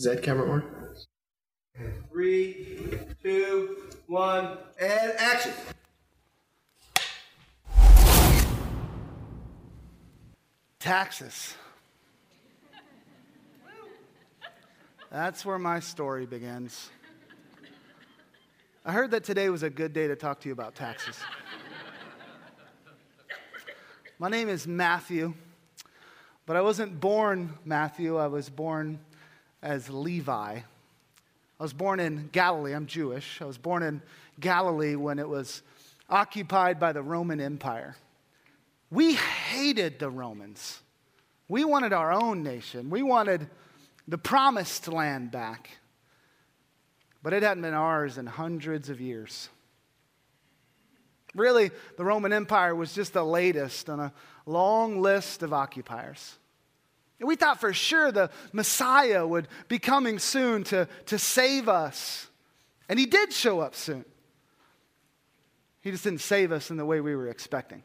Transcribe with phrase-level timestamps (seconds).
[0.00, 0.64] Zed camera on.
[2.10, 2.88] Three,
[3.22, 5.52] two, one, and action.
[10.78, 11.54] Taxes.
[15.12, 16.88] That's where my story begins.
[18.86, 21.18] I heard that today was a good day to talk to you about taxes.
[24.18, 25.34] My name is Matthew,
[26.46, 28.16] but I wasn't born Matthew.
[28.16, 28.98] I was born
[29.62, 30.58] as Levi.
[31.60, 32.72] I was born in Galilee.
[32.72, 33.40] I'm Jewish.
[33.42, 34.00] I was born in
[34.38, 35.62] Galilee when it was
[36.08, 37.96] occupied by the Roman Empire.
[38.90, 40.80] We hated the Romans.
[41.48, 42.90] We wanted our own nation.
[42.90, 43.48] We wanted
[44.08, 45.70] the promised land back.
[47.22, 49.48] But it hadn't been ours in hundreds of years.
[51.34, 54.12] Really, the Roman Empire was just the latest on a
[54.46, 56.36] long list of occupiers.
[57.20, 62.28] And we thought for sure the Messiah would be coming soon to, to save us.
[62.88, 64.04] And he did show up soon.
[65.82, 67.82] He just didn't save us in the way we were expecting.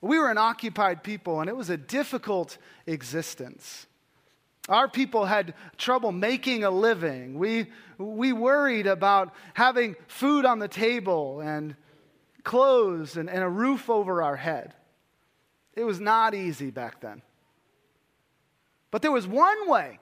[0.00, 3.86] We were an occupied people, and it was a difficult existence.
[4.68, 7.38] Our people had trouble making a living.
[7.38, 7.66] We,
[7.98, 11.76] we worried about having food on the table and
[12.44, 14.74] clothes and, and a roof over our head.
[15.74, 17.22] It was not easy back then.
[18.92, 19.98] But there was one way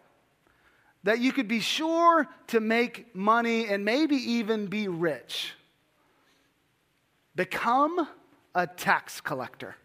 [1.04, 5.54] that you could be sure to make money and maybe even be rich
[7.34, 8.06] become
[8.54, 9.76] a tax collector.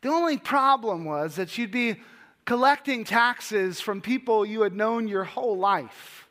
[0.00, 1.96] The only problem was that you'd be
[2.44, 6.28] collecting taxes from people you had known your whole life.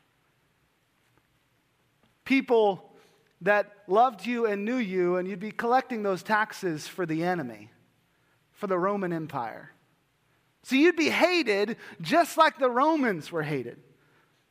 [2.24, 2.90] People
[3.42, 7.70] that loved you and knew you, and you'd be collecting those taxes for the enemy,
[8.52, 9.73] for the Roman Empire.
[10.64, 13.78] So you'd be hated just like the Romans were hated.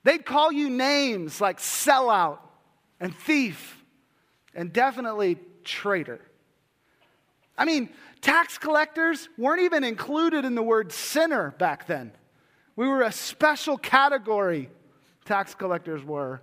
[0.03, 2.38] They'd call you names like sellout
[3.00, 3.84] and thief
[4.53, 6.22] and definitely traitor.
[7.57, 7.90] I mean,
[8.22, 12.12] tax collectors weren't even included in the word sinner back then.
[12.75, 14.69] We were a special category,
[15.25, 16.41] tax collectors were,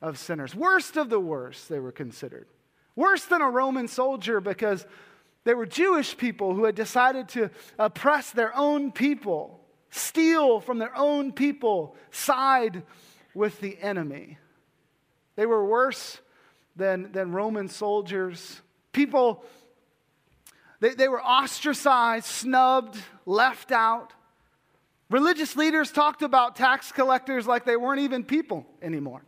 [0.00, 0.54] of sinners.
[0.54, 2.46] Worst of the worst, they were considered.
[2.96, 4.86] Worse than a Roman soldier because
[5.44, 9.60] they were Jewish people who had decided to oppress their own people,
[9.90, 12.82] steal from their own people, side
[13.34, 14.38] with the enemy.
[15.36, 16.20] They were worse
[16.76, 18.60] than, than Roman soldiers.
[18.92, 19.44] People
[20.82, 24.14] they, they were ostracized, snubbed, left out.
[25.10, 29.22] Religious leaders talked about tax collectors like they weren't even people anymore.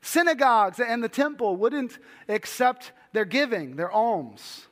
[0.00, 1.98] Synagogues and the temple wouldn't
[2.30, 4.67] accept their giving, their alms.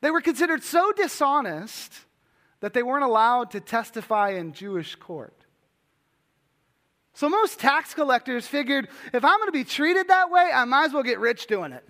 [0.00, 1.92] They were considered so dishonest
[2.60, 5.34] that they weren't allowed to testify in Jewish court.
[7.14, 10.86] So most tax collectors figured if I'm going to be treated that way, I might
[10.86, 11.86] as well get rich doing it.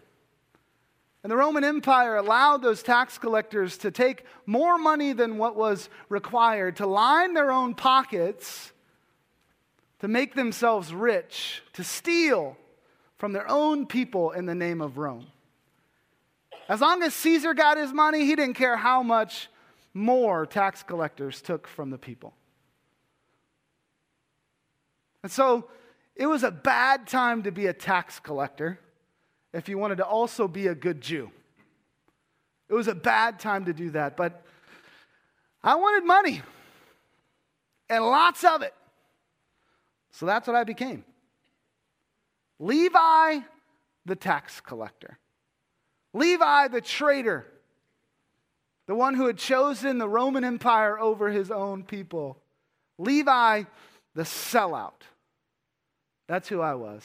[1.23, 5.91] And the Roman Empire allowed those tax collectors to take more money than what was
[6.09, 8.73] required, to line their own pockets,
[9.99, 12.57] to make themselves rich, to steal
[13.19, 15.27] from their own people in the name of Rome.
[16.71, 19.49] As long as Caesar got his money, he didn't care how much
[19.93, 22.33] more tax collectors took from the people.
[25.25, 25.69] And so
[26.15, 28.79] it was a bad time to be a tax collector
[29.53, 31.33] if you wanted to also be a good Jew.
[32.69, 34.45] It was a bad time to do that, but
[35.65, 36.41] I wanted money
[37.89, 38.75] and lots of it.
[40.13, 41.05] So that's what I became
[42.61, 43.41] Levi
[44.07, 45.19] the tax collector,
[46.13, 47.47] Levi the traitor,
[48.87, 52.43] the one who had chosen the Roman Empire over his own people,
[52.99, 53.65] Levi
[54.15, 55.03] the sellout.
[56.27, 57.05] That's who I was.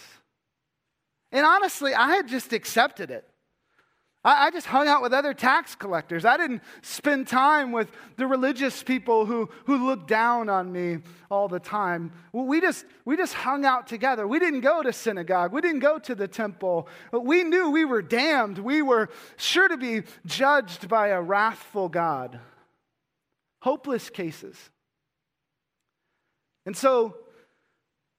[1.32, 3.28] And honestly, I had just accepted it.
[4.28, 6.26] I, just hung out with other tax collectors.
[6.26, 10.98] I didn't spend time with the religious people who, who looked down on me
[11.30, 12.12] all the time.
[12.34, 14.28] We just, we just hung out together.
[14.28, 15.54] We didn't go to synagogue.
[15.54, 16.88] We didn't go to the temple.
[17.12, 18.58] We knew we were damned.
[18.58, 22.40] We were sure to be judged by a wrathful God.
[23.62, 24.58] Hopeless cases.
[26.66, 27.16] And so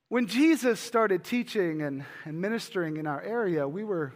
[0.09, 4.13] when Jesus started teaching and, and ministering in our area, we were,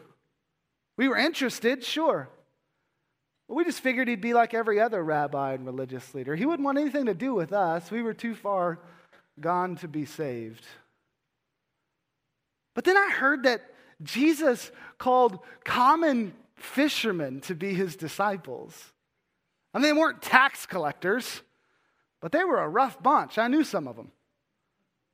[1.00, 2.29] we were interested, sure.
[3.49, 6.37] But we just figured he'd be like every other rabbi and religious leader.
[6.37, 7.91] He wouldn't want anything to do with us.
[7.91, 8.81] We were too far
[9.41, 10.67] gone to be saved.
[12.75, 13.62] But then I heard that
[14.02, 18.93] Jesus called common fishermen to be his disciples.
[19.73, 21.41] Mean, they weren't tax collectors.
[22.20, 23.38] but they were a rough bunch.
[23.38, 24.12] I knew some of them.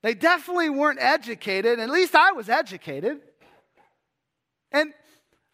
[0.03, 1.79] They definitely weren't educated.
[1.79, 3.21] At least I was educated.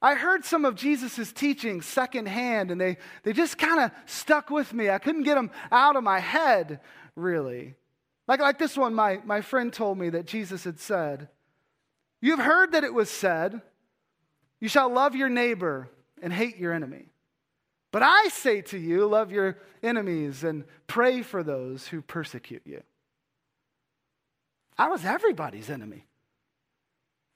[0.03, 4.75] I heard some of Jesus' teachings secondhand, and they, they just kind of stuck with
[4.75, 4.91] me.
[4.91, 6.81] I couldn't get them out of my head,
[7.15, 7.77] really.
[8.27, 11.29] Like, like this one, my, my friend told me that Jesus had said,
[12.21, 13.63] You've heard that it was said,
[14.61, 15.89] You shall love your neighbor
[16.21, 17.07] and hate your enemy.
[17.93, 22.83] But I say to you, love your enemies and pray for those who persecute you.
[24.79, 26.07] I was everybody's enemy.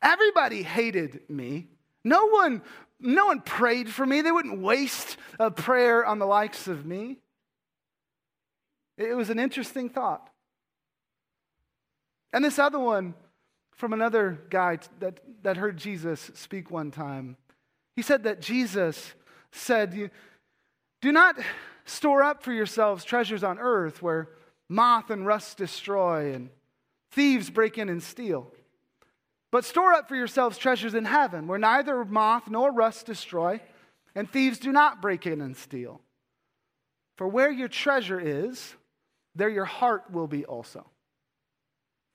[0.03, 1.69] Everybody hated me.
[2.07, 2.63] No one,
[3.01, 4.23] no one prayed for me.
[4.23, 7.19] They wouldn't waste a prayer on the likes of me.
[8.97, 10.31] It was an interesting thought.
[12.33, 13.15] And this other one
[13.73, 17.37] from another guy that, that heard Jesus speak one time,
[17.97, 19.15] he said that Jesus
[19.51, 20.13] said,
[21.03, 21.37] Do not
[21.87, 24.29] store up for yourselves treasures on earth where
[24.69, 26.51] moth and rust destroy and
[27.11, 28.53] thieves break in and steal.
[29.57, 33.63] But store up for yourselves treasures in heaven, where neither moth nor rust destroy,
[34.15, 36.03] and thieves do not break in and steal.
[37.17, 38.75] For where your treasure is,
[39.35, 40.85] there your heart will be also.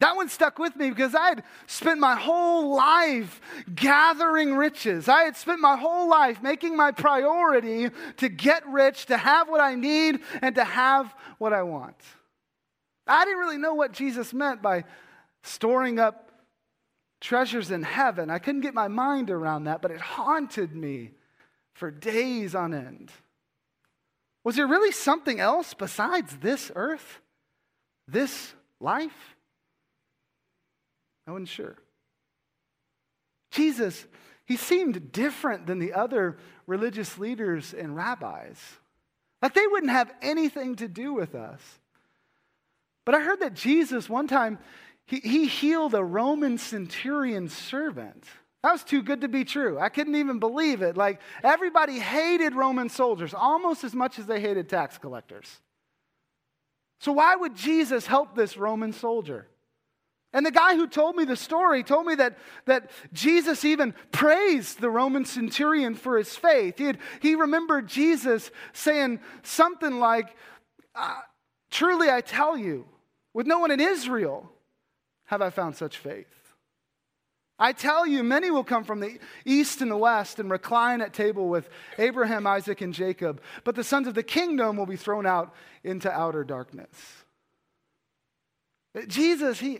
[0.01, 3.41] That one stuck with me because I had spent my whole life
[3.73, 5.09] gathering riches.
[5.09, 9.61] I had spent my whole life making my priority to get rich, to have what
[9.61, 11.97] I need, and to have what I want.
[13.07, 14.83] I didn't really know what Jesus meant by
[15.41, 16.30] storing up
[17.21, 18.29] treasures in heaven.
[18.29, 21.11] I couldn't get my mind around that, but it haunted me
[21.73, 23.11] for days on end.
[24.43, 27.21] Was there really something else besides this earth,
[28.07, 29.35] this life?
[31.27, 31.77] I wasn't sure.
[33.51, 34.05] Jesus,
[34.45, 38.57] he seemed different than the other religious leaders and rabbis.
[39.41, 41.61] Like they wouldn't have anything to do with us.
[43.05, 44.59] But I heard that Jesus, one time,
[45.11, 48.23] he, he healed a Roman centurion servant.
[48.63, 49.77] That was too good to be true.
[49.77, 50.95] I couldn't even believe it.
[50.95, 55.59] Like everybody hated Roman soldiers almost as much as they hated tax collectors.
[57.01, 59.47] So, why would Jesus help this Roman soldier?
[60.31, 64.79] And the guy who told me the story told me that, that Jesus even praised
[64.79, 66.77] the Roman centurion for his faith.
[66.77, 70.37] He, had, he remembered Jesus saying something like,
[70.95, 71.15] uh,
[71.69, 72.85] Truly I tell you,
[73.33, 74.49] with no one in Israel
[75.31, 76.27] have I found such faith.
[77.57, 81.13] I tell you, many will come from the east and the west and recline at
[81.13, 85.25] table with Abraham, Isaac, and Jacob, but the sons of the kingdom will be thrown
[85.25, 85.53] out
[85.85, 86.89] into outer darkness.
[89.07, 89.79] Jesus, he,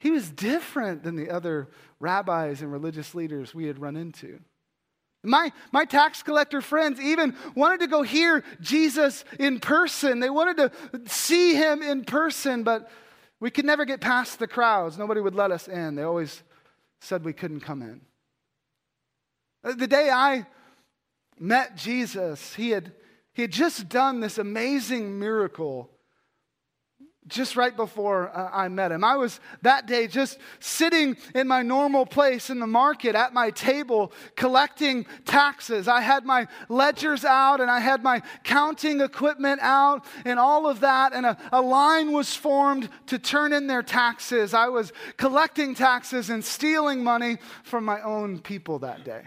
[0.00, 1.68] he was different than the other
[2.00, 4.40] rabbis and religious leaders we had run into.
[5.22, 10.18] My, my tax collector friends even wanted to go hear Jesus in person.
[10.18, 10.72] They wanted to
[11.06, 12.90] see him in person, but
[13.40, 14.98] we could never get past the crowds.
[14.98, 15.94] Nobody would let us in.
[15.96, 16.42] They always
[17.00, 18.00] said we couldn't come in.
[19.62, 20.46] Uh, the day I
[21.38, 22.92] met Jesus, he had,
[23.32, 25.90] he had just done this amazing miracle
[27.26, 29.02] just right before uh, I met him.
[29.02, 33.50] I was that day just sitting in my normal place in the market at my
[33.50, 35.88] table collecting taxes.
[35.88, 40.80] I had my ledgers out and I had my counting equipment out and all of
[40.80, 44.52] that, and a, a line was formed to turn in their taxes.
[44.52, 49.22] I was collecting taxes and stealing money from my own people that day.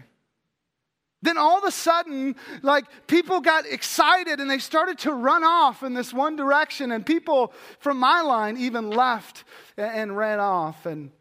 [1.22, 5.82] Then all of a sudden, like people got excited and they started to run off
[5.82, 9.44] in this one direction, and people from my line even left
[9.78, 10.86] and, ran off.
[10.86, 11.12] And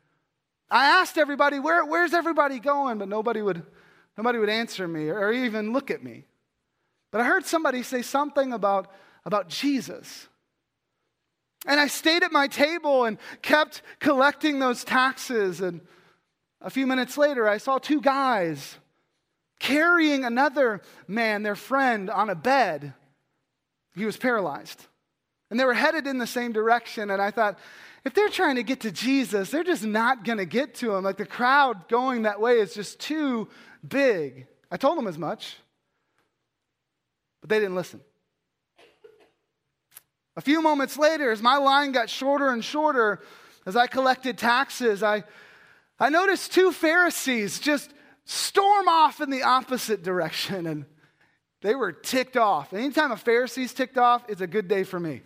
[0.70, 2.98] I asked everybody, Where, where's everybody going?
[2.98, 3.62] But nobody would,
[4.18, 6.24] nobody would answer me or, or even look at me.
[7.10, 8.92] But I heard somebody say something about,
[9.24, 10.28] about Jesus.
[11.66, 15.62] And I stayed at my table and kept collecting those taxes.
[15.62, 15.80] And
[16.60, 18.76] a few minutes later, I saw two guys
[19.58, 22.94] carrying another man, their friend, on a bed.
[23.94, 24.86] He was paralyzed.
[25.50, 27.10] And they were headed in the same direction.
[27.10, 27.58] And I thought,
[28.04, 31.04] if they're trying to get to Jesus, they're just not going to get to him.
[31.04, 33.48] Like the crowd going that way is just too
[33.86, 34.46] big.
[34.70, 35.56] I told them as much,
[37.40, 38.00] but they didn't listen.
[40.36, 43.22] A few moments later, as my line got shorter and shorter,
[43.64, 45.24] as I collected taxes, I,
[45.98, 47.90] I noticed two Pharisees just
[48.26, 50.66] storm off in the opposite direction.
[50.66, 50.84] And
[51.62, 52.74] they were ticked off.
[52.74, 55.22] Anytime a Pharisee's ticked off, it's a good day for me.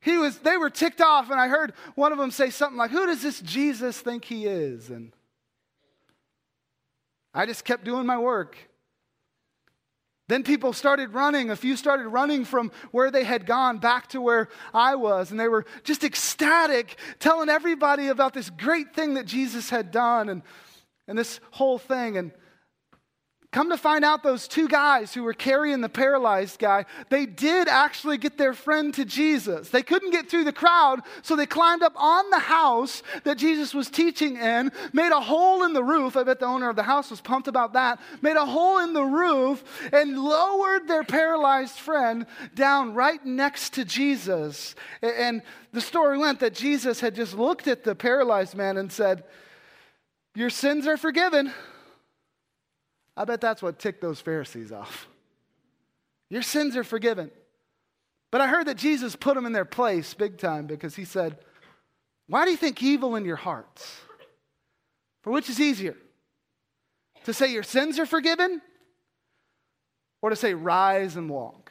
[0.00, 2.92] He was, they were ticked off, and I heard one of them say something like,
[2.92, 4.88] Who does this Jesus think he is?
[4.88, 5.12] And
[7.34, 8.56] I just kept doing my work.
[10.28, 11.50] Then people started running.
[11.50, 15.30] A few started running from where they had gone back to where I was.
[15.30, 20.28] And they were just ecstatic, telling everybody about this great thing that Jesus had done
[20.28, 20.42] and,
[21.08, 22.16] and this whole thing.
[22.16, 22.32] And
[23.56, 27.68] Come to find out, those two guys who were carrying the paralyzed guy, they did
[27.68, 29.70] actually get their friend to Jesus.
[29.70, 33.72] They couldn't get through the crowd, so they climbed up on the house that Jesus
[33.72, 36.18] was teaching in, made a hole in the roof.
[36.18, 37.98] I bet the owner of the house was pumped about that.
[38.20, 43.86] Made a hole in the roof and lowered their paralyzed friend down right next to
[43.86, 44.74] Jesus.
[45.00, 45.40] And
[45.72, 49.24] the story went that Jesus had just looked at the paralyzed man and said,
[50.36, 51.50] Your sins are forgiven.
[53.16, 55.08] I bet that's what ticked those Pharisees off.
[56.28, 57.30] Your sins are forgiven.
[58.30, 61.38] But I heard that Jesus put them in their place big time because he said,
[62.28, 63.98] Why do you think evil in your hearts?
[65.22, 65.96] For which is easier?
[67.24, 68.60] To say your sins are forgiven
[70.20, 71.65] or to say rise and walk?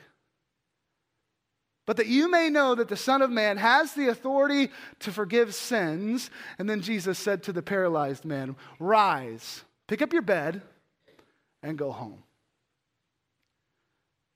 [1.86, 5.54] But that you may know that the Son of Man has the authority to forgive
[5.54, 6.32] sins.
[6.58, 10.62] And then Jesus said to the paralyzed man, Rise, pick up your bed
[11.62, 12.24] and go home.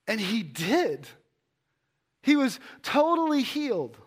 [0.07, 1.07] And he did.
[2.21, 3.97] He was totally healed.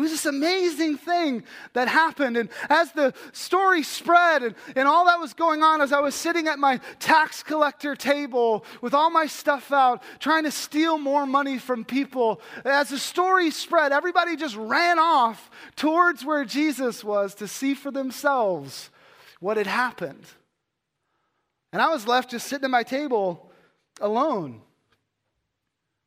[0.00, 1.42] It was this amazing thing
[1.74, 2.38] that happened.
[2.38, 6.14] And as the story spread and, and all that was going on, as I was
[6.14, 11.26] sitting at my tax collector table with all my stuff out, trying to steal more
[11.26, 17.34] money from people, as the story spread, everybody just ran off towards where Jesus was
[17.34, 18.88] to see for themselves
[19.38, 20.24] what had happened.
[21.74, 23.52] And I was left just sitting at my table
[24.00, 24.62] alone.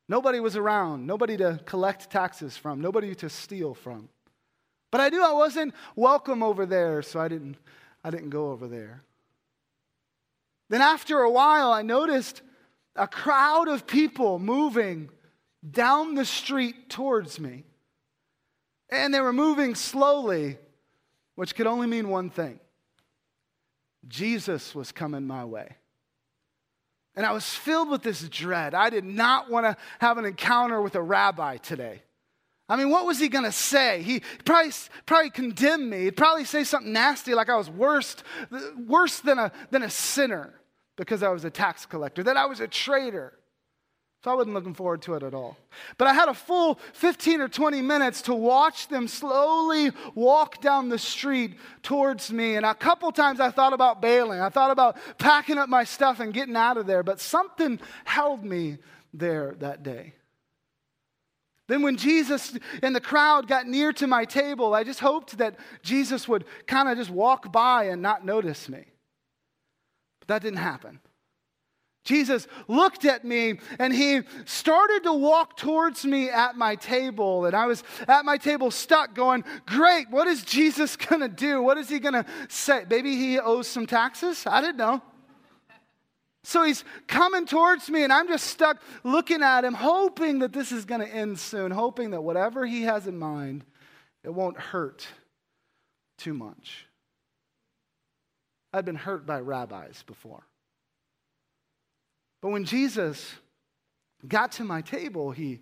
[0.09, 4.09] Nobody was around, nobody to collect taxes from, nobody to steal from.
[4.91, 7.57] But I knew I wasn't welcome over there, so I didn't,
[8.03, 9.03] I didn't go over there.
[10.69, 12.41] Then after a while, I noticed
[12.95, 15.09] a crowd of people moving
[15.69, 17.63] down the street towards me.
[18.89, 20.57] And they were moving slowly,
[21.35, 22.59] which could only mean one thing
[24.07, 25.77] Jesus was coming my way.
[27.15, 28.73] And I was filled with this dread.
[28.73, 32.01] I did not want to have an encounter with a rabbi today.
[32.69, 34.01] I mean, what was he going to say?
[34.01, 34.71] He probably,
[35.05, 36.03] probably condemn me.
[36.03, 38.15] He'd probably say something nasty like I was worse,
[38.87, 40.53] worse than, a, than a sinner
[40.95, 43.33] because I was a tax collector, that I was a traitor.
[44.23, 45.57] So I wasn't looking forward to it at all.
[45.97, 50.87] But I had a full 15 or 20 minutes to watch them slowly walk down
[50.87, 52.55] the street towards me.
[52.55, 54.39] And a couple times I thought about bailing.
[54.39, 57.03] I thought about packing up my stuff and getting out of there.
[57.03, 58.77] But something held me
[59.13, 60.13] there that day.
[61.67, 65.57] Then, when Jesus and the crowd got near to my table, I just hoped that
[65.81, 68.85] Jesus would kind of just walk by and not notice me.
[70.19, 70.99] But that didn't happen.
[72.03, 77.45] Jesus looked at me and he started to walk towards me at my table.
[77.45, 81.61] And I was at my table stuck going, Great, what is Jesus gonna do?
[81.61, 82.85] What is he gonna say?
[82.89, 84.45] Maybe he owes some taxes?
[84.45, 85.01] I didn't know.
[86.45, 90.73] So he's coming towards me, and I'm just stuck looking at him, hoping that this
[90.73, 93.63] is gonna end soon, hoping that whatever he has in mind,
[94.23, 95.07] it won't hurt
[96.17, 96.85] too much.
[98.73, 100.43] I've been hurt by rabbis before.
[102.43, 103.35] But when Jesus
[104.27, 105.61] got to my table, he,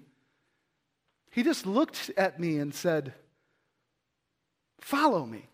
[1.29, 3.13] he just looked at me and said,
[4.79, 5.47] Follow me.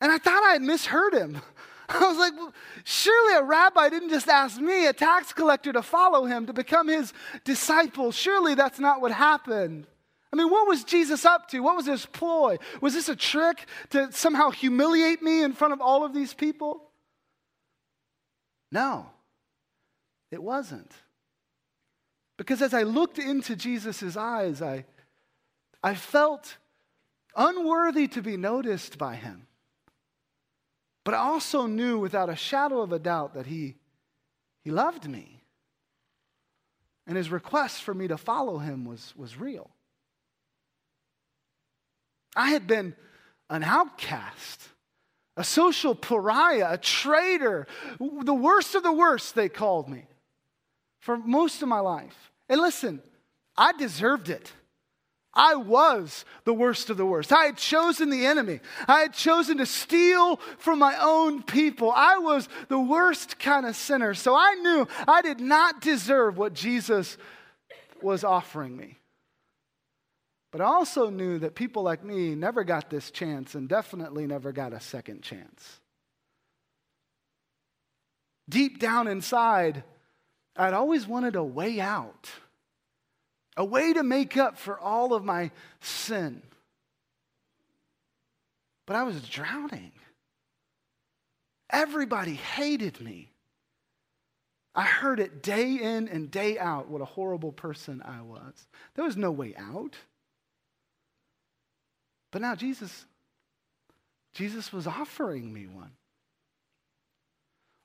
[0.00, 1.40] And I thought I had misheard him.
[1.88, 5.82] I was like, well, surely a rabbi didn't just ask me, a tax collector, to
[5.82, 8.12] follow him, to become his disciple.
[8.12, 9.88] Surely that's not what happened.
[10.32, 11.58] I mean, what was Jesus up to?
[11.58, 12.58] What was his ploy?
[12.80, 16.87] Was this a trick to somehow humiliate me in front of all of these people?
[18.70, 19.06] No,
[20.30, 20.92] it wasn't.
[22.36, 24.84] Because as I looked into Jesus' eyes, I,
[25.82, 26.56] I felt
[27.36, 29.46] unworthy to be noticed by him.
[31.04, 33.76] But I also knew without a shadow of a doubt that he,
[34.62, 35.42] he loved me.
[37.06, 39.70] And his request for me to follow him was, was real.
[42.36, 42.94] I had been
[43.48, 44.68] an outcast
[45.38, 47.66] a social pariah, a traitor,
[47.98, 50.04] the worst of the worst, they called me
[50.98, 52.32] for most of my life.
[52.48, 53.00] And listen,
[53.56, 54.52] I deserved it.
[55.32, 57.32] I was the worst of the worst.
[57.32, 58.58] I had chosen the enemy.
[58.88, 61.92] I had chosen to steal from my own people.
[61.94, 64.14] I was the worst kind of sinner.
[64.14, 67.16] So I knew I did not deserve what Jesus
[68.02, 68.97] was offering me.
[70.50, 74.52] But I also knew that people like me never got this chance and definitely never
[74.52, 75.80] got a second chance.
[78.48, 79.84] Deep down inside,
[80.56, 82.30] I'd always wanted a way out,
[83.56, 85.50] a way to make up for all of my
[85.80, 86.42] sin.
[88.86, 89.92] But I was drowning.
[91.68, 93.30] Everybody hated me.
[94.74, 98.66] I heard it day in and day out what a horrible person I was.
[98.94, 99.96] There was no way out.
[102.30, 103.06] But now Jesus,
[104.34, 105.92] Jesus was offering me one.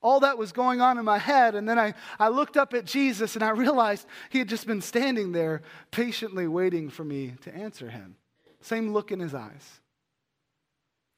[0.02, 2.84] All that was going on in my head, and then I, I looked up at
[2.84, 7.56] Jesus and I realized he had just been standing there patiently waiting for me to
[7.56, 8.18] answer him.
[8.60, 9.80] Same look in his eyes.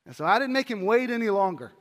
[0.05, 1.72] And so I didn't make him wait any longer.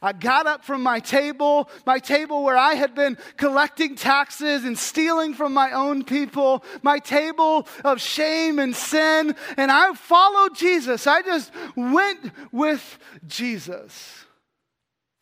[0.00, 4.78] I got up from my table, my table where I had been collecting taxes and
[4.78, 11.06] stealing from my own people, my table of shame and sin, and I followed Jesus.
[11.06, 14.24] I just went with Jesus.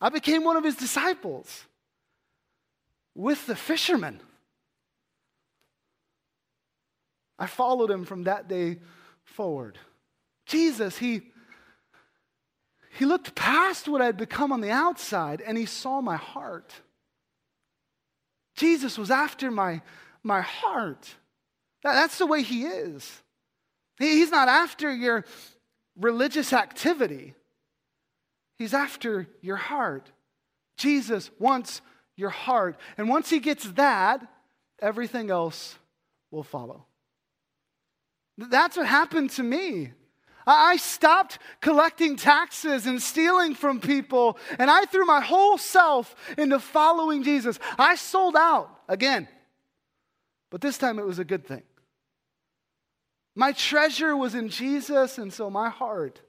[0.00, 1.64] I became one of his disciples
[3.14, 4.20] with the fishermen.
[7.38, 8.78] I followed him from that day
[9.24, 9.78] forward.
[10.46, 11.22] Jesus, he
[12.96, 16.72] he looked past what I'd become on the outside and he saw my heart.
[18.56, 19.82] Jesus was after my,
[20.22, 21.14] my heart.
[21.82, 23.22] That, that's the way he is.
[23.98, 25.24] He, he's not after your
[25.98, 27.34] religious activity,
[28.58, 30.10] he's after your heart.
[30.78, 31.80] Jesus wants
[32.16, 32.78] your heart.
[32.98, 34.26] And once he gets that,
[34.80, 35.78] everything else
[36.30, 36.84] will follow.
[38.36, 39.92] That's what happened to me.
[40.46, 46.60] I stopped collecting taxes and stealing from people, and I threw my whole self into
[46.60, 47.58] following Jesus.
[47.78, 49.26] I sold out again,
[50.50, 51.62] but this time it was a good thing.
[53.34, 56.20] My treasure was in Jesus, and so my heart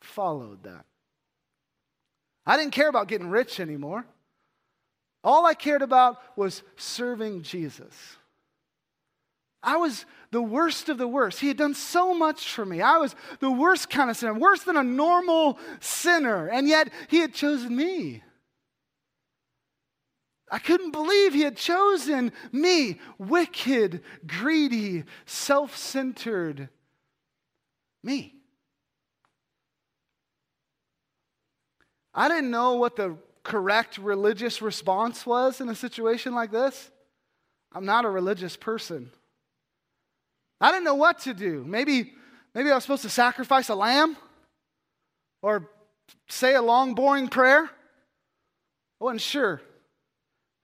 [0.00, 0.84] followed that.
[2.46, 4.06] I didn't care about getting rich anymore.
[5.24, 8.16] All I cared about was serving Jesus.
[9.62, 11.40] I was the worst of the worst.
[11.40, 12.80] He had done so much for me.
[12.80, 17.18] I was the worst kind of sinner, worse than a normal sinner, and yet He
[17.18, 18.22] had chosen me.
[20.50, 26.68] I couldn't believe He had chosen me, wicked, greedy, self centered
[28.02, 28.34] me.
[32.14, 36.90] I didn't know what the correct religious response was in a situation like this.
[37.72, 39.10] I'm not a religious person.
[40.60, 41.64] I didn't know what to do.
[41.66, 42.14] Maybe,
[42.54, 44.16] maybe I was supposed to sacrifice a lamb
[45.42, 45.68] or
[46.28, 47.64] say a long, boring prayer.
[49.00, 49.60] I wasn't sure.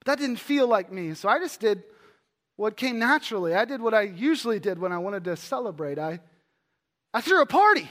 [0.00, 1.14] But that didn't feel like me.
[1.14, 1.84] So I just did
[2.56, 3.54] what came naturally.
[3.54, 5.98] I did what I usually did when I wanted to celebrate.
[5.98, 6.20] I,
[7.12, 7.88] I threw a party.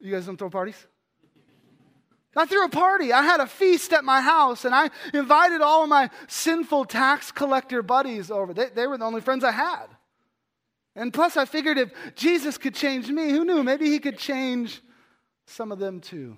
[0.00, 0.86] You guys don't throw parties?
[2.36, 3.12] I threw a party.
[3.12, 7.32] I had a feast at my house, and I invited all of my sinful tax
[7.32, 8.54] collector buddies over.
[8.54, 9.86] They, they were the only friends I had.
[10.96, 13.62] And plus, I figured if Jesus could change me, who knew?
[13.62, 14.82] Maybe he could change
[15.46, 16.36] some of them too.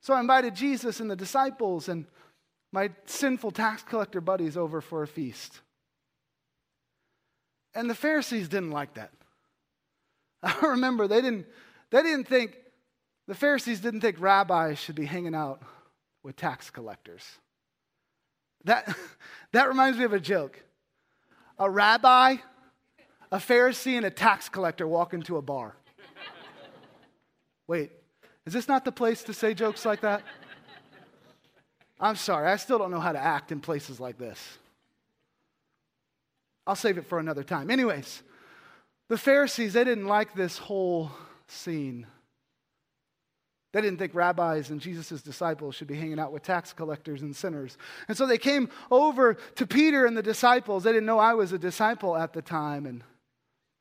[0.00, 2.06] So I invited Jesus and the disciples and
[2.72, 5.60] my sinful tax collector buddies over for a feast.
[7.74, 9.12] And the Pharisees didn't like that.
[10.42, 11.46] I remember they didn't,
[11.90, 12.56] they didn't think,
[13.28, 15.62] the Pharisees didn't think rabbis should be hanging out
[16.22, 17.24] with tax collectors.
[18.64, 18.96] That,
[19.52, 20.60] that reminds me of a joke.
[21.58, 22.36] A rabbi
[23.32, 25.74] a Pharisee and a tax collector walk into a bar.
[27.66, 27.90] Wait,
[28.44, 30.22] is this not the place to say jokes like that?
[31.98, 34.58] I'm sorry, I still don't know how to act in places like this.
[36.66, 37.70] I'll save it for another time.
[37.70, 38.22] Anyways,
[39.08, 41.10] the Pharisees, they didn't like this whole
[41.48, 42.06] scene.
[43.72, 47.34] They didn't think rabbis and Jesus' disciples should be hanging out with tax collectors and
[47.34, 47.78] sinners.
[48.08, 50.84] And so they came over to Peter and the disciples.
[50.84, 52.84] They didn't know I was a disciple at the time.
[52.84, 53.02] And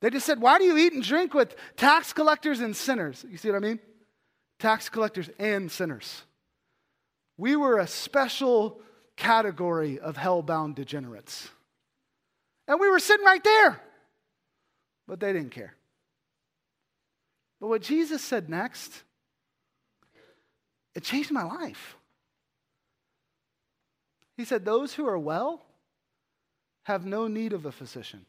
[0.01, 3.23] they just said, Why do you eat and drink with tax collectors and sinners?
[3.29, 3.79] You see what I mean?
[4.59, 6.23] Tax collectors and sinners.
[7.37, 8.81] We were a special
[9.15, 11.49] category of hell bound degenerates.
[12.67, 13.81] And we were sitting right there.
[15.07, 15.75] But they didn't care.
[17.59, 19.03] But what Jesus said next,
[20.95, 21.95] it changed my life.
[24.35, 25.63] He said, Those who are well
[26.83, 28.25] have no need of a physician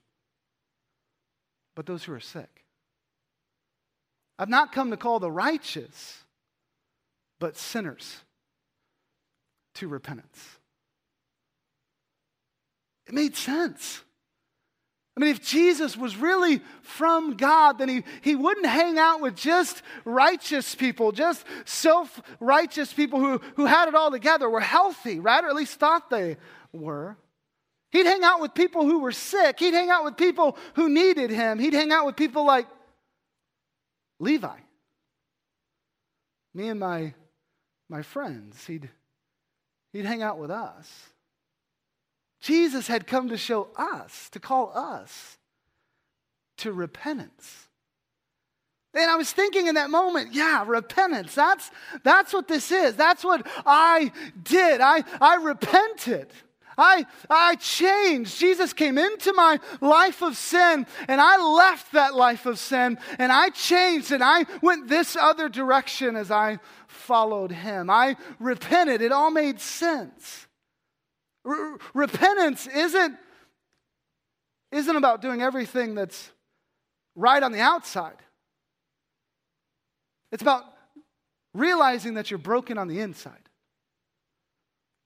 [1.74, 2.64] but those who are sick.
[4.38, 6.18] I've not come to call the righteous,
[7.38, 8.18] but sinners
[9.74, 10.58] to repentance.
[13.06, 14.02] It made sense.
[15.16, 19.36] I mean, if Jesus was really from God, then he, he wouldn't hang out with
[19.36, 25.20] just righteous people, just self righteous people who, who had it all together, were healthy,
[25.20, 25.44] right?
[25.44, 26.38] Or at least thought they
[26.72, 27.18] were.
[27.92, 29.58] He'd hang out with people who were sick.
[29.60, 31.58] He'd hang out with people who needed him.
[31.58, 32.66] He'd hang out with people like
[34.18, 34.56] Levi,
[36.54, 37.12] me and my,
[37.88, 38.66] my friends.
[38.66, 38.88] He'd,
[39.92, 40.90] he'd hang out with us.
[42.40, 45.36] Jesus had come to show us, to call us
[46.58, 47.68] to repentance.
[48.94, 51.34] And I was thinking in that moment, yeah, repentance.
[51.34, 51.70] That's,
[52.04, 52.94] that's what this is.
[52.94, 54.80] That's what I did.
[54.80, 56.28] I, I repented.
[56.76, 58.38] I, I changed.
[58.38, 63.30] Jesus came into my life of sin and I left that life of sin and
[63.30, 67.90] I changed and I went this other direction as I followed him.
[67.90, 69.02] I repented.
[69.02, 70.46] It all made sense.
[71.44, 73.16] R- repentance isn't,
[74.70, 76.30] isn't about doing everything that's
[77.14, 78.16] right on the outside.
[80.30, 80.64] It's about
[81.52, 83.34] realizing that you're broken on the inside.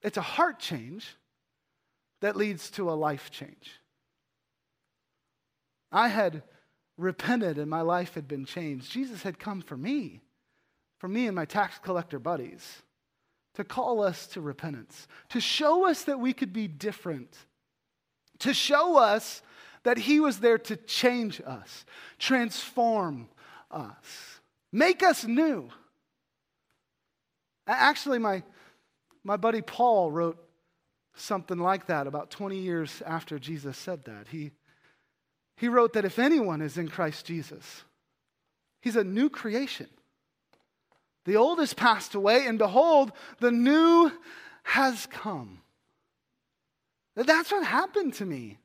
[0.03, 1.17] It's a heart change
[2.27, 3.71] that leads to a life change.
[5.93, 6.43] I had
[6.99, 8.91] repented and my life had been changed.
[8.91, 10.23] Jesus had come for me,
[10.99, 12.83] for me and my tax collector buddies
[13.55, 17.33] to call us to repentance, to show us that we could be different,
[18.41, 19.41] to show us
[19.85, 21.85] that He was there to change us,
[22.19, 23.29] transform
[23.71, 24.41] us,
[24.73, 25.69] make us new.
[27.69, 28.43] Actually, my,
[29.23, 30.43] my buddy Paul wrote
[31.17, 34.29] something like that about 20 years after Jesus said that.
[34.29, 34.53] He,
[35.57, 37.85] he wrote that if anyone is in Christ Jesus,
[38.81, 39.89] he's a new creation.
[41.25, 44.13] The old has passed away, and behold, the new
[44.63, 45.61] has come.
[47.17, 48.59] That's what happened to me.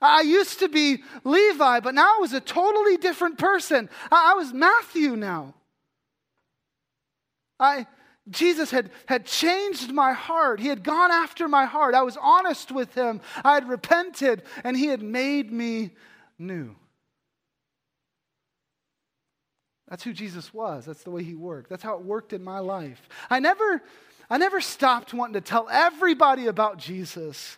[0.00, 3.88] I used to be Levi, but now I was a totally different person.
[4.12, 5.54] I was Matthew now.
[7.58, 7.86] I,
[8.30, 10.60] Jesus had, had changed my heart.
[10.60, 11.94] He had gone after my heart.
[11.94, 13.20] I was honest with him.
[13.44, 15.90] I had repented, and he had made me
[16.38, 16.74] new.
[19.88, 20.84] That's who Jesus was.
[20.84, 21.70] That's the way he worked.
[21.70, 23.08] That's how it worked in my life.
[23.30, 23.82] I never,
[24.28, 27.56] I never stopped wanting to tell everybody about Jesus.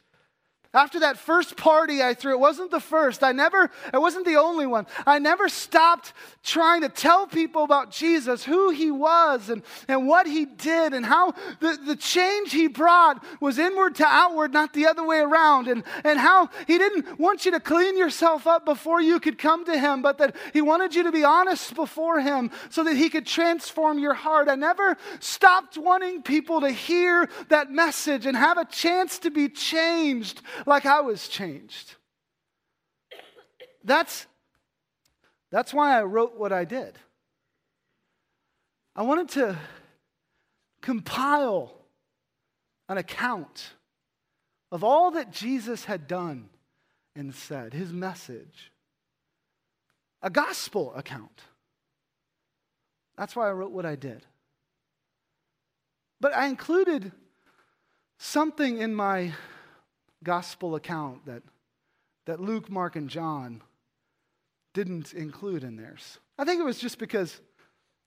[0.73, 3.25] After that first party I threw, it wasn't the first.
[3.25, 4.87] I never, it wasn't the only one.
[5.05, 6.13] I never stopped
[6.45, 11.05] trying to tell people about Jesus, who he was and, and what he did and
[11.05, 15.67] how the, the change he brought was inward to outward, not the other way around.
[15.67, 19.65] And, and how he didn't want you to clean yourself up before you could come
[19.65, 23.11] to him, but that he wanted you to be honest before him so that he
[23.11, 24.49] could transform your heart.
[24.49, 29.49] I never stopped wanting people to hear that message and have a chance to be
[29.49, 31.95] changed like I was changed.
[33.85, 34.27] That's,
[35.51, 36.99] that's why I wrote what I did.
[38.95, 39.57] I wanted to
[40.81, 41.73] compile
[42.89, 43.75] an account
[44.73, 46.49] of all that Jesus had done
[47.17, 48.73] and said, his message,
[50.23, 51.43] a gospel account.
[53.17, 54.27] That's why I wrote what I did.
[56.21, 57.13] But I included
[58.19, 59.33] something in my
[60.23, 61.43] gospel account that,
[62.27, 63.63] that Luke, Mark, and John
[64.75, 66.19] didn't include in theirs.
[66.39, 67.41] I think it was just because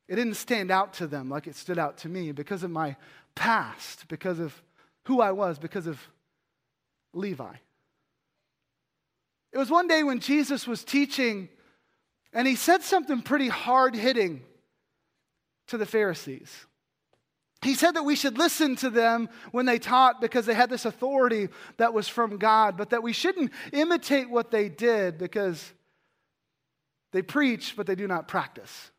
[0.08, 2.96] it didn't stand out to them like it stood out to me because of my
[3.36, 4.62] past, because of
[5.06, 6.00] who I was, because of
[7.14, 7.54] Levi.
[9.52, 11.48] It was one day when Jesus was teaching,
[12.34, 14.42] and he said something pretty hard hitting
[15.68, 16.66] to the Pharisees.
[17.64, 20.86] He said that we should listen to them when they taught because they had this
[20.86, 25.72] authority that was from God, but that we shouldn't imitate what they did because
[27.14, 28.92] they preach, but they do not practice.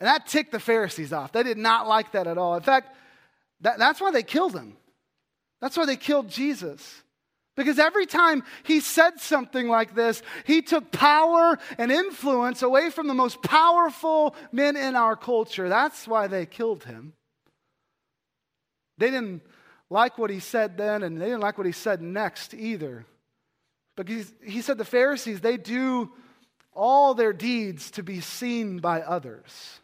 [0.00, 1.32] And that ticked the Pharisees off.
[1.32, 2.56] They did not like that at all.
[2.56, 2.96] In fact,
[3.60, 4.76] that, that's why they killed him.
[5.60, 7.02] That's why they killed Jesus.
[7.56, 13.06] Because every time he said something like this, he took power and influence away from
[13.06, 15.68] the most powerful men in our culture.
[15.68, 17.12] That's why they killed him.
[18.98, 19.42] They didn't
[19.88, 23.06] like what he said then, and they didn't like what he said next either.
[23.96, 26.10] But he said the Pharisees, they do
[26.72, 29.78] all their deeds to be seen by others.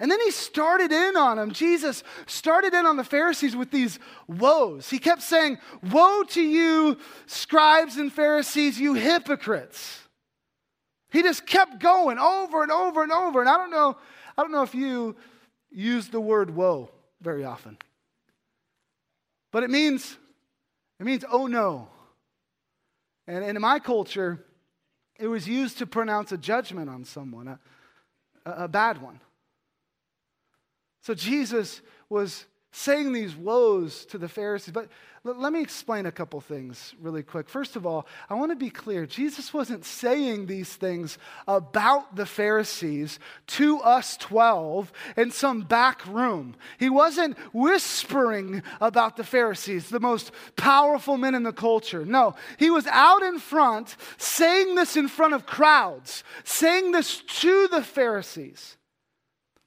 [0.00, 1.52] And then he started in on them.
[1.52, 4.90] Jesus started in on the Pharisees with these woes.
[4.90, 5.58] He kept saying,
[5.90, 10.00] Woe to you, scribes and Pharisees, you hypocrites.
[11.10, 13.40] He just kept going over and over and over.
[13.40, 13.96] And I don't know,
[14.36, 15.14] I don't know if you
[15.70, 17.78] use the word woe very often.
[19.52, 20.16] But it means,
[20.98, 21.88] it means, oh no.
[23.28, 24.44] And in my culture,
[25.18, 27.58] it was used to pronounce a judgment on someone, a,
[28.44, 29.20] a, bad one.
[31.04, 34.72] So Jesus was saying these woes to the Pharisees.
[34.72, 34.88] But
[35.22, 37.46] let me explain a couple things really quick.
[37.46, 42.24] First of all, I want to be clear Jesus wasn't saying these things about the
[42.24, 46.56] Pharisees to us 12 in some back room.
[46.78, 52.06] He wasn't whispering about the Pharisees, the most powerful men in the culture.
[52.06, 57.68] No, he was out in front saying this in front of crowds, saying this to
[57.68, 58.78] the Pharisees.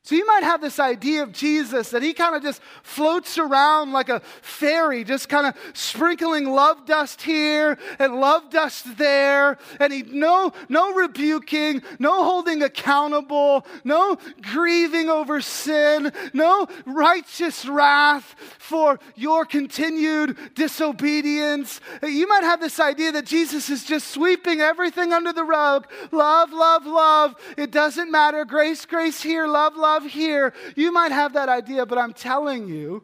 [0.07, 3.91] So you might have this idea of Jesus that he kind of just floats around
[3.91, 9.57] like a fairy, just kind of sprinkling love dust here and love dust there.
[9.81, 18.33] And he no, no rebuking, no holding accountable, no grieving over sin, no righteous wrath
[18.59, 21.81] for your continued disobedience.
[22.01, 25.85] You might have this idea that Jesus is just sweeping everything under the rug.
[26.13, 27.35] Love, love, love.
[27.57, 28.45] It doesn't matter.
[28.45, 30.53] Grace, grace here, love, love here.
[30.75, 33.03] You might have that idea, but I'm telling you,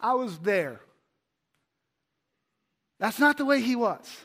[0.00, 0.80] I was there.
[3.00, 4.24] That's not the way he was.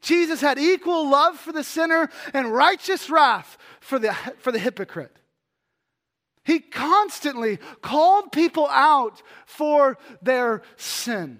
[0.00, 5.14] Jesus had equal love for the sinner and righteous wrath for the, for the hypocrite.
[6.44, 11.38] He constantly called people out for their sin.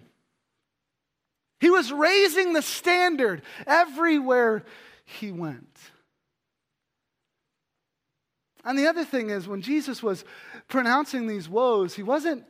[1.59, 4.65] He was raising the standard everywhere
[5.05, 5.79] he went.
[8.65, 10.25] And the other thing is, when Jesus was
[10.69, 12.45] pronouncing these woes, he wasn't,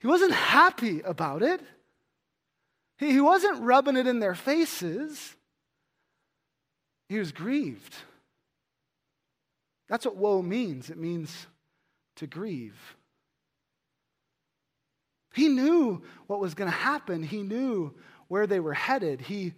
[0.00, 1.60] he wasn't happy about it.
[2.98, 5.36] He, he wasn't rubbing it in their faces.
[7.08, 7.94] He was grieved.
[9.88, 11.46] That's what woe means it means
[12.16, 12.96] to grieve.
[15.32, 17.94] He knew what was going to happen, he knew
[18.28, 19.54] where they were headed, he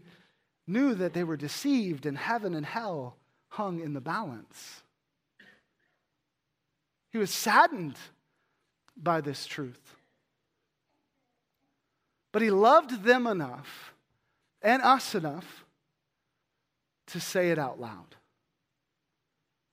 [0.66, 3.16] knew that they were deceived, and heaven and hell
[3.48, 4.82] hung in the balance.
[7.10, 7.96] He was saddened
[8.96, 9.96] by this truth.
[12.32, 13.94] But he loved them enough
[14.62, 15.64] and us enough
[17.08, 18.16] to say it out loud.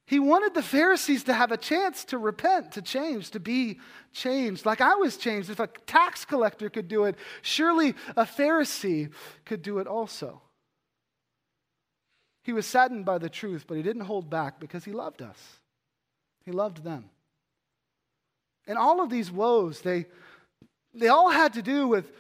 [0.08, 3.80] He wanted the Pharisees to have a chance to repent, to change, to be
[4.14, 4.66] changed.
[4.66, 5.50] Like I was changed.
[5.50, 9.12] If a tax collector could do it, surely a Pharisee
[9.44, 10.42] could do it also.
[12.44, 15.60] He was saddened by the truth, but he didn't hold back because he loved us.
[16.46, 17.10] He loved them.
[18.68, 20.06] And all of these woes, they,
[20.94, 22.12] they all had to do with,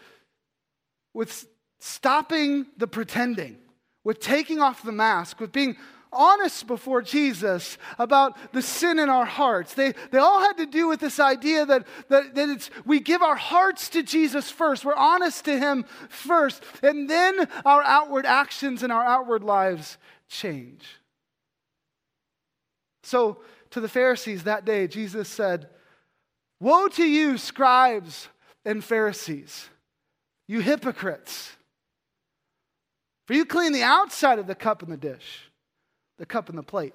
[1.13, 1.47] with
[1.79, 3.57] stopping the pretending,
[4.03, 5.75] with taking off the mask, with being
[6.11, 9.73] honest before Jesus about the sin in our hearts.
[9.73, 13.21] They, they all had to do with this idea that, that, that it's, we give
[13.21, 14.85] our hearts to Jesus first.
[14.85, 16.63] We're honest to Him first.
[16.81, 19.97] And then our outward actions and our outward lives
[20.29, 20.85] change.
[23.03, 23.39] So,
[23.71, 25.69] to the Pharisees that day, Jesus said,
[26.59, 28.29] Woe to you, scribes
[28.65, 29.69] and Pharisees,
[30.47, 31.53] you hypocrites!
[33.25, 35.51] For you clean the outside of the cup and the dish,
[36.17, 36.93] the cup and the plate.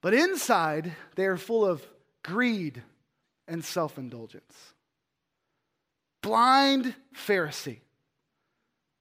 [0.00, 1.86] But inside, they are full of
[2.24, 2.82] greed
[3.46, 4.54] and self indulgence.
[6.22, 7.80] Blind Pharisee.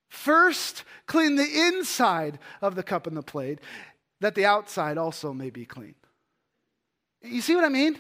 [0.10, 3.60] First, clean the inside of the cup and the plate,
[4.22, 5.96] that the outside also may be clean.
[7.22, 8.00] You see what I mean?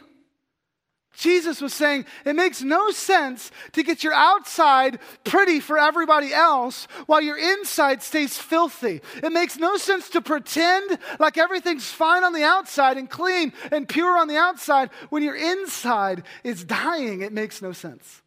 [1.15, 6.88] Jesus was saying it makes no sense to get your outside pretty for everybody else
[7.06, 9.01] while your inside stays filthy.
[9.23, 13.88] It makes no sense to pretend like everything's fine on the outside and clean and
[13.88, 17.21] pure on the outside when your inside is dying.
[17.21, 18.21] It makes no sense.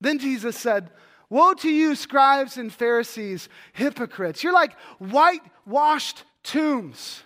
[0.00, 0.90] Then Jesus said,
[1.30, 4.42] Woe to you, scribes and Pharisees, hypocrites!
[4.42, 7.22] You're like whitewashed tombs,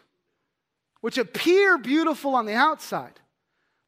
[1.00, 3.20] which appear beautiful on the outside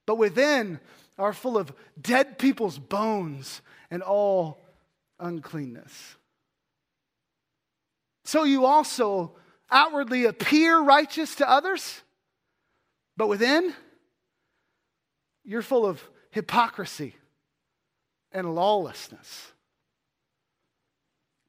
[0.07, 0.81] but within
[1.19, 4.61] are full of dead people's bones and all
[5.21, 6.17] uncleanness.
[8.25, 9.33] So you also
[9.71, 12.03] outwardly appear righteous to others,
[13.17, 13.75] but within,
[15.45, 17.15] you're full of hypocrisy
[18.33, 19.53] and lawlessness.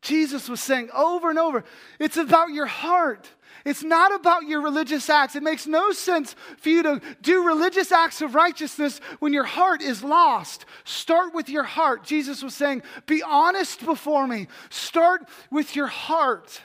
[0.06, 1.63] Jesus was saying over and over,
[2.00, 3.28] it's about your heart.
[3.65, 5.36] It's not about your religious acts.
[5.36, 9.82] It makes no sense for you to do religious acts of righteousness when your heart
[9.82, 10.65] is lost.
[10.84, 12.04] Start with your heart.
[12.04, 14.48] Jesus was saying, Be honest before me.
[14.70, 16.62] Start with your heart.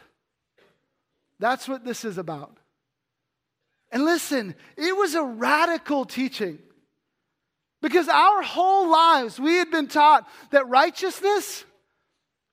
[1.39, 2.59] That's what this is about.
[3.91, 6.59] And listen, it was a radical teaching.
[7.81, 11.65] Because our whole lives, we had been taught that righteousness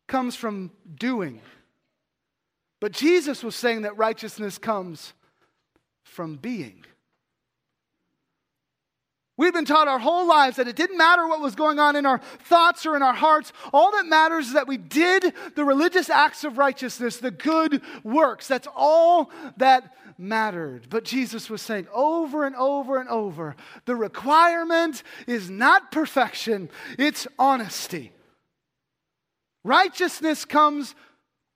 [0.08, 1.42] comes from doing.
[2.80, 5.14] But Jesus was saying that righteousness comes
[6.04, 6.86] from being.
[9.38, 12.08] We've been taught our whole lives that it didn't matter what was going on in
[12.08, 13.54] our thoughts or in our hearts.
[13.72, 18.48] All that matters is that we did the religious acts of righteousness, the good works.
[18.48, 20.88] That's all that mattered.
[20.90, 27.28] But Jesus was saying over and over and over the requirement is not perfection, it's
[27.38, 28.12] honesty.
[29.68, 30.96] Righteousness comes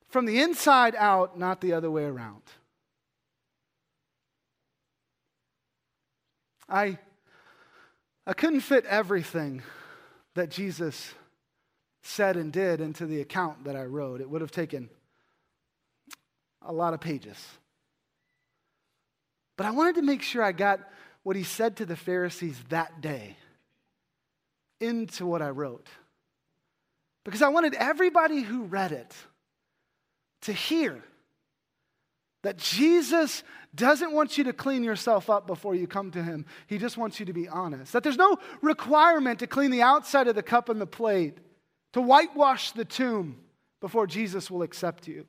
[0.10, 2.42] from the inside out, not the other way around.
[6.68, 7.00] I
[8.28, 9.64] I couldn't fit everything
[10.34, 11.14] that Jesus
[12.04, 14.20] said and did into the account that I wrote.
[14.20, 14.90] It would have taken
[16.62, 17.38] a lot of pages.
[19.56, 20.82] But I wanted to make sure I got
[21.24, 23.38] what he said to the Pharisees that day
[24.82, 25.88] into what I wrote.
[27.24, 29.14] Because I wanted everybody who read it
[30.42, 31.04] to hear
[32.44, 36.46] that Jesus doesn't want you to clean yourself up before you come to him.
[36.68, 37.94] He just wants you to be honest.
[37.94, 41.38] That there's no requirement to clean the outside of the cup and the plate,
[41.94, 43.38] to whitewash the tomb
[43.80, 45.28] before Jesus will accept you.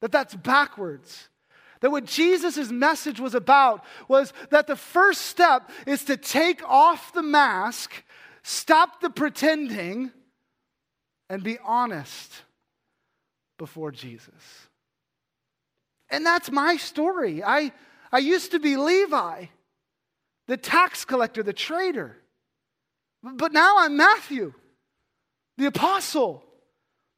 [0.00, 1.28] That that's backwards.
[1.80, 7.12] That what Jesus' message was about was that the first step is to take off
[7.12, 8.04] the mask,
[8.42, 10.12] stop the pretending,
[11.34, 12.32] and be honest
[13.58, 14.30] before Jesus.
[16.08, 17.42] And that's my story.
[17.42, 17.72] I,
[18.12, 19.46] I used to be Levi,
[20.46, 22.16] the tax collector, the traitor.
[23.20, 24.54] But now I'm Matthew,
[25.58, 26.44] the apostle,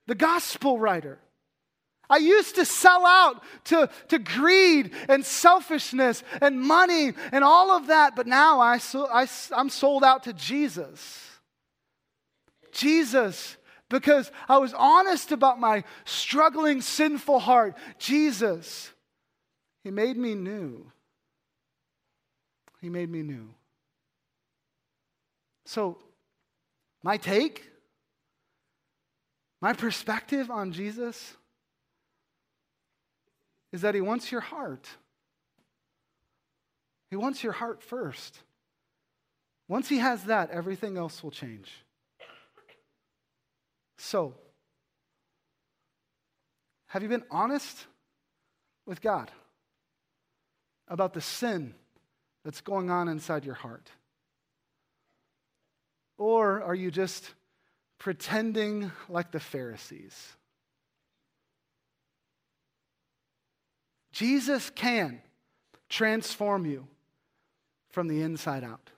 [0.07, 1.18] the gospel writer.
[2.09, 7.88] I used to sell out to, to greed and selfishness and money and all of
[7.88, 8.81] that, but now I,
[9.12, 11.22] I, I'm sold out to Jesus.
[12.72, 17.77] Jesus because I was honest about my struggling, sinful heart.
[17.99, 18.90] Jesus,
[19.85, 20.90] He made me new.
[22.81, 23.49] He made me new.
[25.64, 25.99] So,
[27.03, 27.64] my take,
[29.61, 31.35] my perspective on Jesus
[33.72, 34.88] is that He wants your heart.
[37.11, 38.40] He wants your heart first.
[39.68, 41.70] Once He has that, everything else will change.
[43.99, 44.35] So,
[46.89, 47.87] have you been honest
[48.87, 49.31] with God
[50.89, 51.75] about the sin
[52.45, 53.91] that's going on inside your heart?
[56.19, 57.29] Or are you just
[57.99, 60.37] pretending like the Pharisees?
[64.13, 65.21] Jesus can
[65.89, 66.87] transform you
[67.91, 68.91] from the inside out.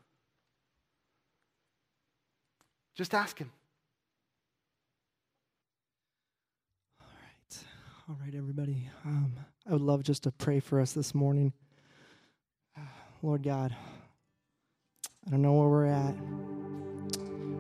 [2.94, 3.50] Just ask Him.
[8.10, 8.88] All right, everybody.
[9.04, 9.34] Um,
[9.68, 11.52] I would love just to pray for us this morning.
[13.22, 13.76] Lord God,
[15.26, 16.14] I don't know where we're at.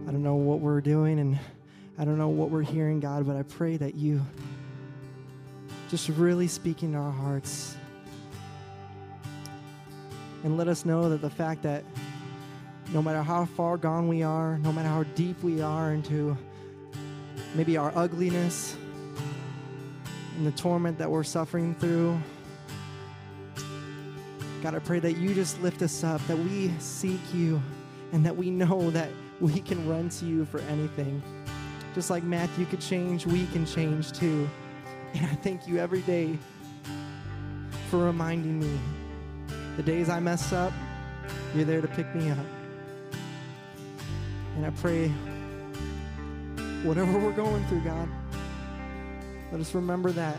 [0.08, 1.38] I don't know what we're doing, and
[1.98, 4.24] I don't know what we're hearing, God, but I pray that you
[5.90, 7.76] just really speak into our hearts.
[10.44, 11.84] And let us know that the fact that
[12.94, 16.38] no matter how far gone we are, no matter how deep we are into
[17.54, 18.78] maybe our ugliness,
[20.38, 22.16] and the torment that we're suffering through.
[24.62, 27.60] God, I pray that you just lift us up, that we seek you,
[28.12, 31.20] and that we know that we can run to you for anything.
[31.92, 34.48] Just like Matthew could change, we can change too.
[35.14, 36.38] And I thank you every day
[37.90, 38.78] for reminding me
[39.76, 40.72] the days I mess up,
[41.54, 42.38] you're there to pick me up.
[44.54, 45.08] And I pray,
[46.84, 48.08] whatever we're going through, God,
[49.50, 50.36] let us remember that,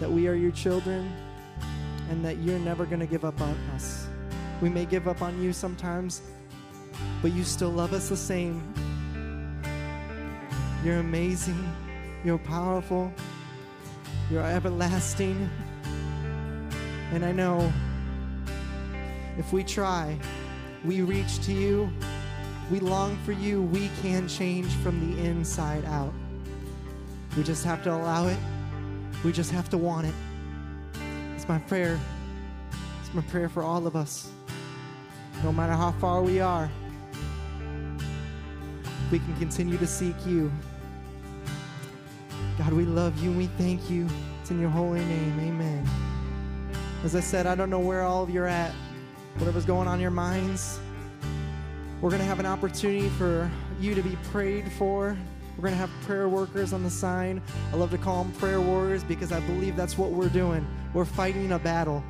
[0.00, 1.10] that we are your children
[2.10, 4.06] and that you're never going to give up on us.
[4.60, 6.22] We may give up on you sometimes,
[7.22, 8.62] but you still love us the same.
[10.84, 11.68] You're amazing.
[12.24, 13.12] You're powerful.
[14.30, 15.48] You're everlasting.
[17.12, 17.72] And I know
[19.38, 20.18] if we try,
[20.84, 21.90] we reach to you,
[22.70, 26.12] we long for you, we can change from the inside out.
[27.36, 28.38] We just have to allow it.
[29.22, 30.14] We just have to want it.
[31.34, 32.00] It's my prayer.
[33.00, 34.30] It's my prayer for all of us.
[35.44, 36.70] No matter how far we are,
[39.10, 40.50] we can continue to seek you.
[42.56, 44.08] God, we love you and we thank you.
[44.40, 45.38] It's in your holy name.
[45.40, 45.86] Amen.
[47.04, 48.72] As I said, I don't know where all of you are at,
[49.36, 50.80] whatever's going on in your minds.
[52.00, 55.16] We're going to have an opportunity for you to be prayed for
[55.56, 57.40] We're going to have prayer workers on the sign.
[57.72, 60.66] I love to call them prayer warriors because I believe that's what we're doing.
[60.92, 62.04] We're fighting a battle.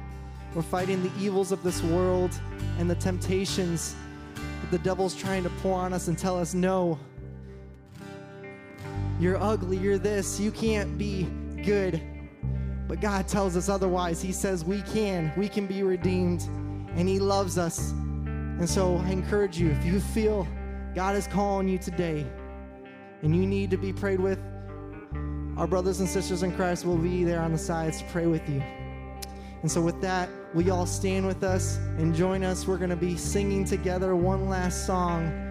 [0.52, 2.32] We're fighting the evils of this world
[2.78, 3.94] and the temptations
[4.34, 6.98] that the devil's trying to pour on us and tell us, no,
[9.20, 11.28] you're ugly, you're this, you can't be
[11.62, 12.02] good.
[12.88, 14.20] But God tells us otherwise.
[14.20, 16.42] He says we can, we can be redeemed,
[16.96, 17.90] and He loves us.
[17.90, 20.48] And so I encourage you, if you feel
[20.94, 22.26] God is calling you today
[23.22, 24.38] and you need to be prayed with,
[25.56, 28.46] our brothers and sisters in Christ will be there on the sides to pray with
[28.48, 28.62] you.
[29.62, 32.66] And so, with that, will you all stand with us and join us?
[32.66, 35.42] We're going to be singing together one last song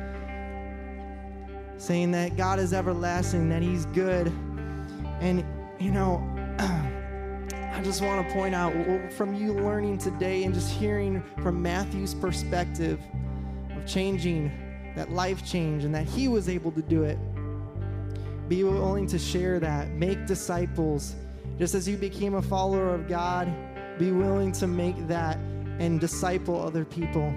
[1.77, 4.27] saying that God is everlasting, that He's good.
[5.19, 5.43] And,
[5.79, 6.23] you know,
[7.75, 8.73] I just want to point out
[9.13, 13.01] from you learning today and just hearing from Matthew's perspective
[13.75, 14.51] of changing
[14.95, 17.17] that life change and that he was able to do it.
[18.47, 21.15] Be willing to share that, make disciples.
[21.57, 23.51] Just as you became a follower of God,
[23.97, 25.37] be willing to make that
[25.79, 27.33] and disciple other people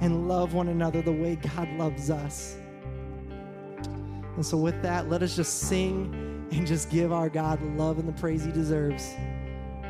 [0.00, 2.56] and love one another the way God loves us.
[4.36, 7.98] And so, with that, let us just sing and just give our God the love
[7.98, 9.14] and the praise he deserves.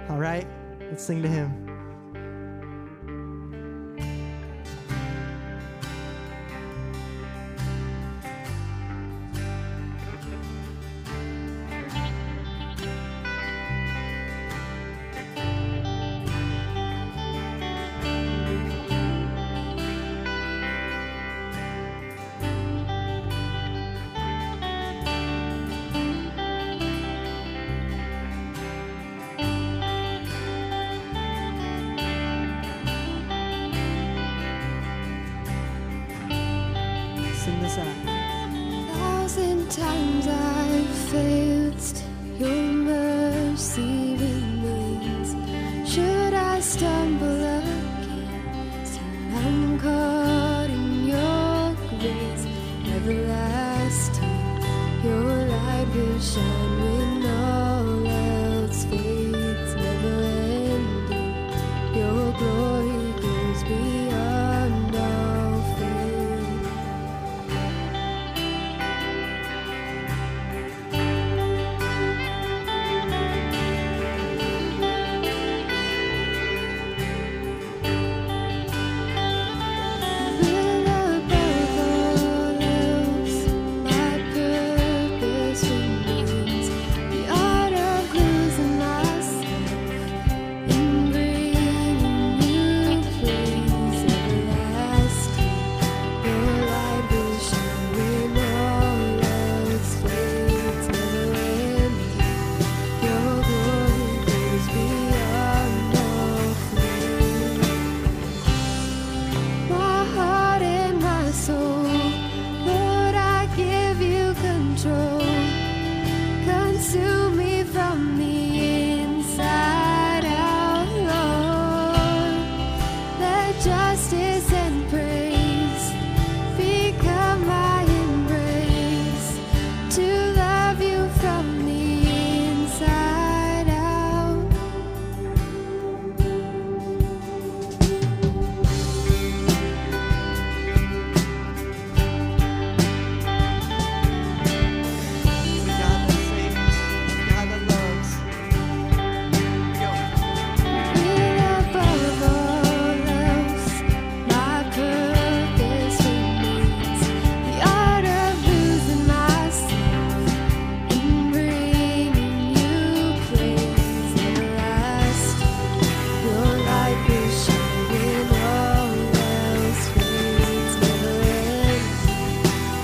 [0.08, 0.46] All right?
[0.80, 1.69] Let's sing to him.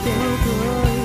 [0.07, 0.96] 就可。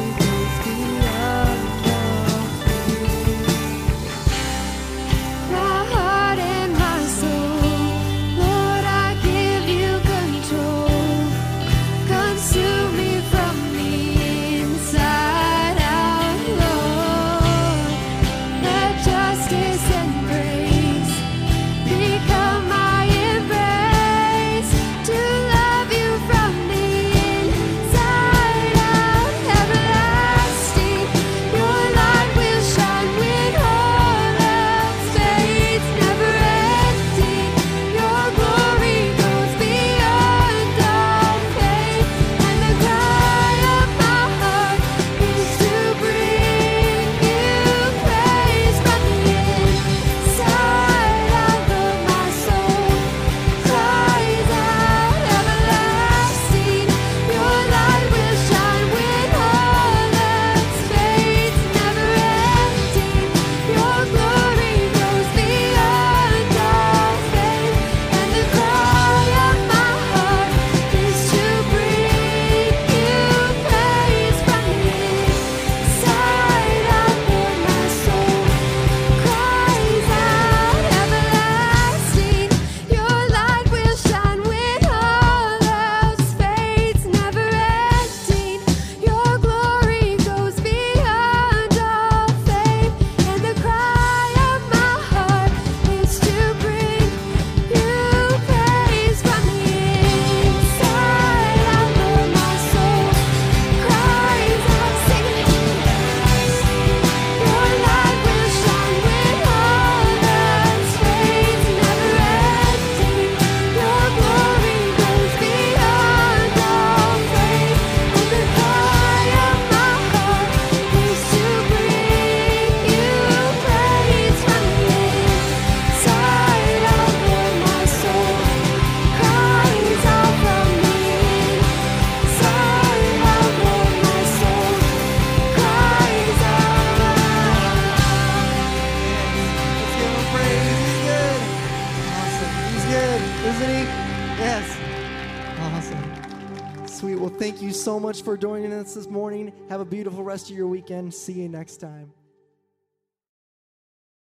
[151.12, 152.14] See you next time.